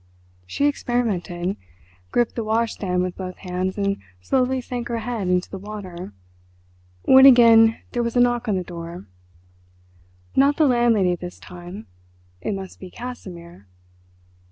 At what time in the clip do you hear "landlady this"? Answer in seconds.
10.65-11.37